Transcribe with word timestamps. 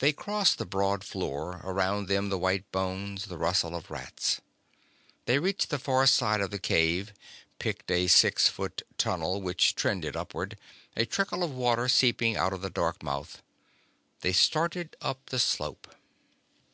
They 0.00 0.12
crossed 0.12 0.58
the 0.58 0.66
broad 0.66 1.02
floor, 1.02 1.62
around 1.64 2.08
them 2.08 2.28
the 2.28 2.36
white 2.36 2.70
bones, 2.72 3.24
the 3.24 3.38
rustle 3.38 3.74
of 3.74 3.90
rats. 3.90 4.42
They 5.24 5.38
reached 5.38 5.70
the 5.70 5.78
far 5.78 6.06
side 6.06 6.42
of 6.42 6.50
the 6.50 6.58
cave, 6.58 7.14
picked 7.58 7.90
a 7.90 8.06
six 8.06 8.50
foot 8.50 8.82
tunnel 8.98 9.40
which 9.40 9.74
trended 9.74 10.14
upward, 10.14 10.58
a 10.94 11.06
trickle 11.06 11.42
of 11.42 11.52
water 11.54 11.88
seeping 11.88 12.36
out 12.36 12.52
of 12.52 12.60
the 12.60 12.68
dark 12.68 13.02
mouth. 13.02 13.40
They 14.20 14.34
started 14.34 14.94
up 15.00 15.30
the 15.30 15.38
slope. 15.40 15.88